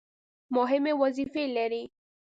مهمې 0.55 0.93
وظیفې 1.01 1.43
لري. 1.55 1.83